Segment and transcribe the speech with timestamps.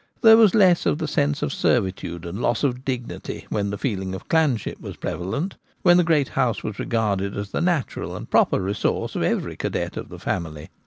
[0.21, 4.15] There was less of the sense of servitude and loss of dignity when the feeling
[4.15, 8.59] of clanship was prevalent, when the great house was regarded as the natural and proper
[8.59, 10.71] resource of every cadet of the family.